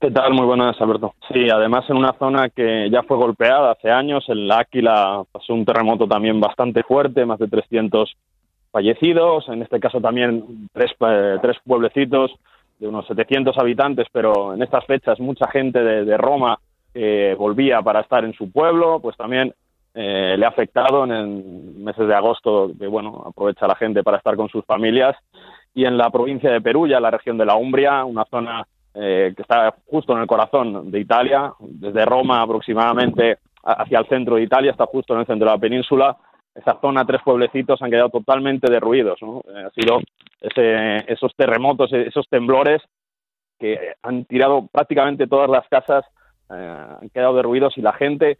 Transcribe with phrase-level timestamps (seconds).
[0.00, 0.32] ¿Qué tal?
[0.32, 1.14] Muy buenas, Alberto.
[1.26, 5.52] Sí, además en una zona que ya fue golpeada hace años, en la Áquila pasó
[5.52, 8.14] un terremoto también bastante fuerte, más de 300
[8.70, 12.30] fallecidos, en este caso también tres, eh, tres pueblecitos
[12.78, 16.60] de unos 700 habitantes, pero en estas fechas mucha gente de, Roma
[16.94, 19.52] eh, volvía para estar en su pueblo, pues también
[19.94, 21.26] eh, le ha afectado en el
[21.76, 25.16] meses de agosto, que bueno, aprovecha la gente para estar con sus familias,
[25.74, 28.64] y en la provincia de Perugia, la región de la Umbria, una zona
[29.00, 34.34] eh, que está justo en el corazón de Italia, desde Roma aproximadamente hacia el centro
[34.34, 36.16] de Italia, está justo en el centro de la península.
[36.52, 39.22] Esa zona, tres pueblecitos han quedado totalmente derruidos.
[39.22, 39.42] ¿no?
[39.54, 40.00] Eh, ha sido
[40.40, 42.82] esos terremotos, esos temblores
[43.60, 46.04] que han tirado prácticamente todas las casas,
[46.50, 48.38] eh, han quedado derruidos y la gente,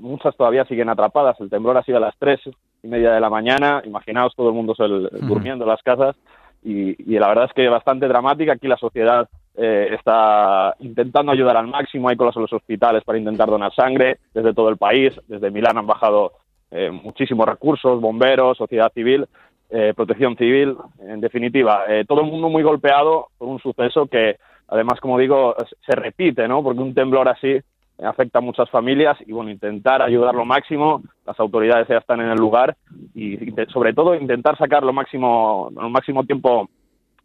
[0.00, 1.40] muchas todavía siguen atrapadas.
[1.40, 2.40] El temblor ha sido a las tres
[2.82, 3.82] y media de la mañana.
[3.84, 6.16] Imaginaos todo el mundo durmiendo en las casas.
[6.64, 8.52] Y, y, la verdad es que bastante dramática.
[8.52, 13.18] Aquí la sociedad eh, está intentando ayudar al máximo, hay colas en los hospitales para
[13.18, 16.32] intentar donar sangre desde todo el país, desde Milán han bajado
[16.70, 19.26] eh, muchísimos recursos, bomberos, sociedad civil,
[19.68, 24.36] eh, protección civil, en definitiva, todo el mundo muy golpeado por un suceso que
[24.68, 25.54] además, como digo,
[25.86, 26.62] se repite, ¿no?
[26.62, 27.58] Porque un temblor así
[28.02, 32.30] afecta a muchas familias y bueno, intentar ayudar lo máximo, las autoridades ya están en
[32.30, 32.76] el lugar
[33.14, 36.68] y sobre todo intentar sacar lo máximo, lo máximo tiempo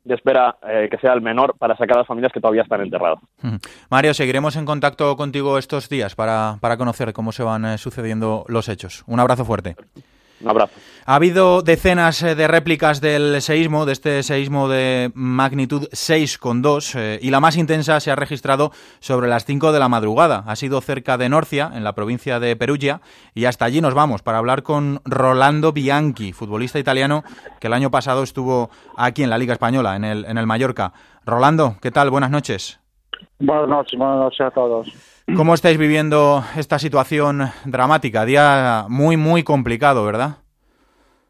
[0.08, 2.82] de espera eh, que sea el menor para sacar a las familias que todavía están
[2.82, 3.20] enterradas.
[3.90, 8.46] Mario, seguiremos en contacto contigo estos días para, para conocer cómo se van eh, sucediendo
[8.48, 9.04] los hechos.
[9.08, 9.76] Un abrazo fuerte.
[10.42, 10.74] Un abrazo.
[11.06, 17.20] Ha habido decenas eh, de réplicas del seísmo, de este seísmo de magnitud 6,2, eh,
[17.22, 20.44] y la más intensa se ha registrado sobre las 5 de la madrugada.
[20.46, 23.02] Ha sido cerca de Norcia, en la provincia de Perugia,
[23.34, 27.24] y hasta allí nos vamos para hablar con Rolando Bianchi, futbolista italiano
[27.60, 30.94] que el año pasado estuvo aquí en la Liga Española, en el, en el Mallorca.
[31.26, 32.10] Rolando, ¿qué tal?
[32.10, 32.80] Buenas noches.
[33.40, 35.24] Buenas noches, buenas noches a todos.
[35.36, 38.26] ¿Cómo estáis viviendo esta situación dramática?
[38.26, 40.38] Día muy, muy complicado, ¿verdad?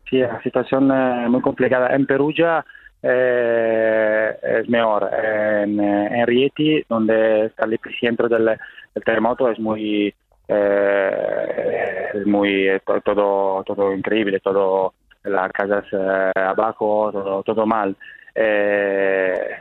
[0.09, 1.93] Sí, la situación eh, muy complicada.
[1.93, 2.63] En Perugia
[3.03, 5.09] eh, es mejor.
[5.13, 8.57] En, en, Rieti, donde está el epicentro del,
[9.03, 10.13] terremoto, es muy,
[10.47, 12.69] eh, es muy
[13.03, 15.83] todo, todo increíble, todo las casas
[16.35, 17.97] abajo, todo, todo mal.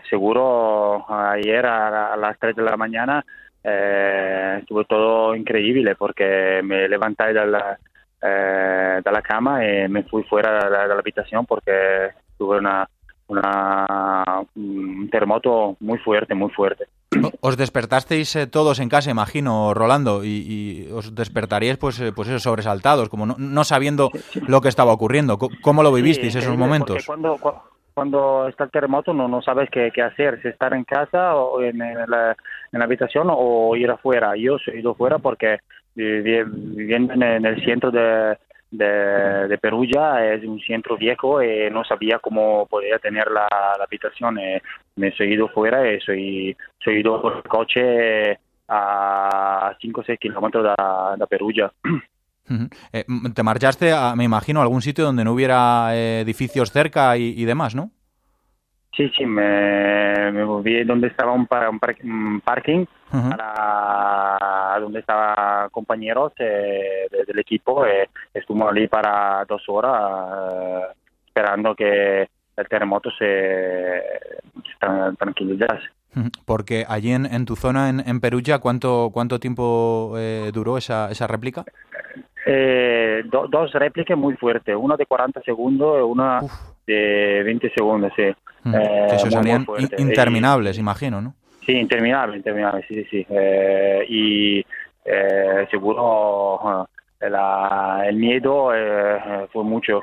[0.09, 3.25] Seguro ayer a, a las 3 de la mañana
[3.63, 7.79] eh, estuvo todo increíble porque me levanté de la,
[8.23, 12.59] eh, de la cama y me fui fuera de la, de la habitación porque tuve
[12.59, 12.89] una,
[13.29, 14.25] una,
[14.55, 16.87] un terremoto muy fuerte, muy fuerte.
[17.41, 22.29] Os despertasteis eh, todos en casa, imagino, Rolando, y, y os despertaríais pues, eh, pues
[22.29, 24.11] eso, sobresaltados, como no, no sabiendo
[24.47, 25.39] lo que estaba ocurriendo.
[25.39, 27.05] ¿Cómo lo vivisteis esos momentos?
[27.07, 27.76] Cuando, cuando
[28.49, 31.79] está el terremoto no, no sabes qué, qué hacer, si estar en casa o en,
[31.79, 32.37] la,
[32.73, 34.37] en la habitación o ir afuera.
[34.37, 35.59] Yo he ido afuera porque
[35.95, 38.37] viviendo en el centro de,
[38.71, 43.49] de, Perugia es un centro viejo y no sabía cómo podía tener la,
[43.83, 44.39] habitación.
[44.39, 44.61] Eh,
[44.97, 50.65] me he ido fuera y soy, soy ido por coche a 5 o 6 kilómetros
[50.65, 51.73] de, de Perugia.
[52.93, 57.17] Eh, ¿Te marchaste, a, me imagino, a algún sitio donde no hubiera eh, edificios cerca
[57.17, 57.91] y, demás, no?
[58.97, 61.47] Sí, sí, me, me volví donde estaba un,
[62.05, 67.85] un, parking, para donde estaban compañeros eh, del equipo.
[67.85, 70.95] Eh, estuvimos allí para dos horas
[71.27, 72.23] esperando que
[72.57, 74.03] el terremoto se,
[74.55, 75.89] se tranquilizase.
[76.47, 80.17] Porque allí en, en tu zona, en, en Perugia, ¿cuánto, cuánto tiempo
[80.55, 81.67] duró esa, esa réplica?
[82.49, 86.41] Eh, dos réplicas muy fuertes, una de 40 segundos y una
[86.87, 88.23] de 20 segundos, sí.
[88.63, 89.67] Mm, eh, eso serían
[89.99, 91.35] interminables, imagino, ¿no?
[91.67, 93.27] Sí, interminables, interminables, sí, sí.
[93.29, 94.65] Eh, y
[95.73, 96.89] seguro
[97.21, 98.71] el miedo
[99.53, 100.03] fue mucho.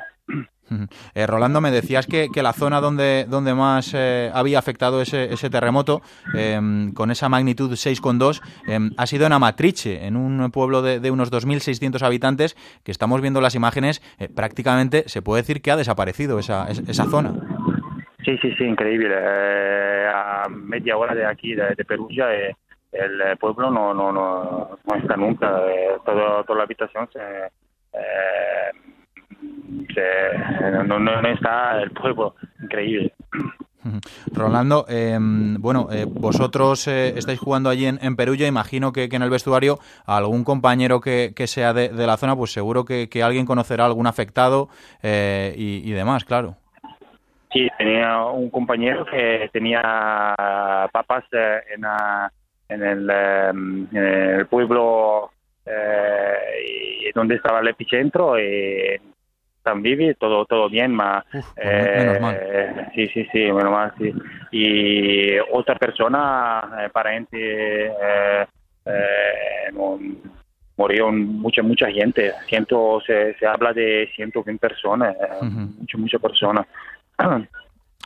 [1.13, 5.50] Eh, Rolando, me decías que, la zona donde, donde más eh, había afectado ese, ese
[5.50, 6.01] terremoto,
[6.34, 11.12] em, con esa magnitud 6,2, em, ha sido en Amatrice, en un pueblo de, de
[11.12, 15.77] unos 2.600 habitantes, que estamos viendo las imágenes, eh, prácticamente se puede decir que ha
[15.77, 17.33] desaparecido esa, esa zona.
[18.25, 19.13] Sí, sí, sí, increíble.
[19.16, 22.27] a media hora de aquí, de, Perugia,
[22.92, 25.62] el pueblo no, no, no, no está nunca.
[26.06, 27.19] toda la habitación se
[30.86, 33.13] no, no, está el pueblo increíble.
[34.31, 39.22] Rolando, em, bueno, eh, vosotros eh, estáis jugando allí en, en Perugia, imagino que, en
[39.22, 44.07] el vestuario algún compañero que, sea de, la zona, pues seguro que, alguien conocerá algún
[44.07, 44.69] afectado
[45.01, 46.56] eh, y, demás, claro.
[47.51, 49.81] Sí, tenía un compañero que tenía
[50.92, 51.86] papas en,
[52.69, 55.30] en el, em, en el pueblo
[55.66, 59.00] eh, donde estaba el epicentro y
[59.63, 62.38] tan vivi, todo todo bien, ma Uf, menos mal.
[62.39, 64.13] eh, sí, sí, sí, menos mal, sí.
[64.51, 67.38] Y otra persona, eh, parente,
[67.88, 68.45] eh,
[68.86, 70.00] eh, no-
[70.75, 75.60] murió mucha mucha gente, ciento, se, se habla de 120 personas, eh, Ujú.
[75.80, 76.66] muchas muchas personas.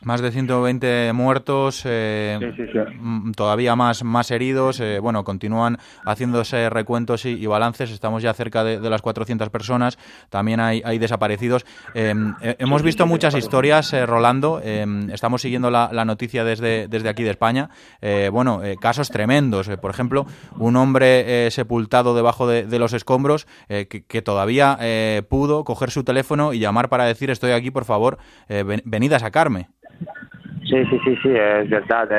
[0.04, 3.32] Más de 120 muertos, eh, Sí, sí, sí.
[3.36, 4.80] todavía más, más heridos.
[4.80, 7.90] eh, bueno, continúan haciéndose recuentos y, y balances.
[7.90, 9.98] Estamos ya cerca de, de las 400 personas.
[10.30, 11.66] También hay, hay desaparecidos.
[11.96, 14.62] Eh, eh, hemos visto muchas historias, eh, Rolando.
[14.64, 17.72] eh, estamos siguiendo la, la noticia desde, desde aquí de España.
[18.00, 19.68] Eh, bueno, eh, casos tremendos.
[19.82, 20.28] por ejemplo,
[20.60, 25.64] un hombre eh, sepultado debajo de, de los escombros eh, que, que todavía eh, pudo
[25.64, 29.70] coger su teléfono y llamar para decir estoy aquí, por favor, ven- venid a sacarme.
[30.70, 32.12] Sí, sí, sí, sí, es verdad,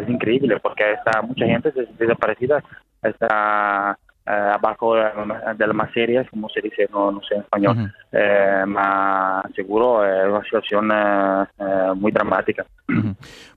[0.00, 2.62] es increíble porque está mucha gente des- desaparecida,
[3.02, 9.42] está abajo de, las materias, como se dice, no, no sé en español, eh, ma
[9.54, 12.64] seguro es una situación eh, eh, muy dramática.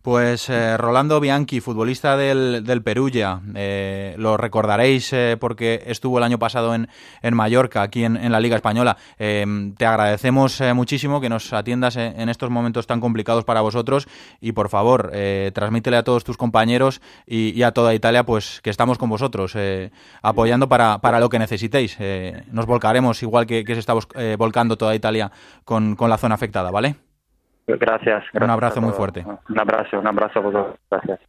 [0.02, 6.24] Pues eh, Rolando Bianchi, futbolista del, del Perugia, eh, lo recordaréis eh, porque estuvo el
[6.24, 6.88] año pasado en,
[7.24, 8.98] en Mallorca, aquí en, en la Liga Española.
[9.18, 14.08] Eh, te agradecemos eh, muchísimo que nos atiendas en, estos momentos tan complicados para vosotros
[14.40, 18.62] y por favor, eh, transmítele a todos tus compañeros y, y a toda Italia pues
[18.62, 19.90] que estamos con vosotros, eh,
[20.56, 21.98] apoyando para, para lo que necesitéis.
[22.00, 25.32] Eh, nos volcaremos igual que, que se está eh, volcando toda Italia
[25.64, 26.96] con, con la zona afectada, ¿vale?
[27.68, 28.24] Gracias.
[28.32, 29.26] gracias abrazo a muy fuerte.
[29.50, 30.76] Un abrazo, un abrazo a vosotros.
[30.90, 31.20] Gracias.